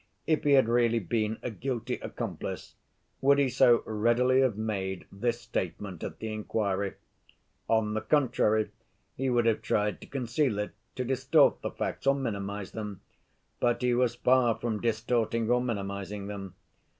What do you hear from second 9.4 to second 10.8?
have tried to conceal it,